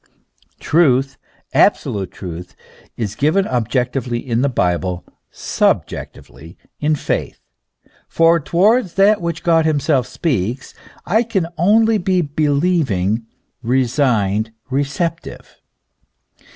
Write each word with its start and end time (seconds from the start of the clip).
Truth, 0.59 1.17
absolute 1.53 2.09
truth, 2.09 2.55
is 2.97 3.13
given 3.13 3.47
objectively 3.47 4.17
in 4.17 4.41
the 4.41 4.49
Bible, 4.49 5.05
sub 5.29 5.85
jectively 5.85 6.55
in 6.79 6.95
faith; 6.95 7.39
for 8.07 8.39
towards 8.39 8.95
that 8.95 9.21
which 9.21 9.43
God 9.43 9.67
himself 9.67 10.07
speaks 10.07 10.73
I 11.05 11.21
can 11.21 11.45
only 11.55 11.99
be 11.99 12.21
believing, 12.23 13.27
resigned, 13.61 14.51
receptive. 14.71 15.61